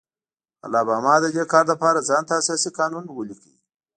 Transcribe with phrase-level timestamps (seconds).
[0.65, 3.53] الاباما د دې کار لپاره ځان ته اساسي قانون ولیکه.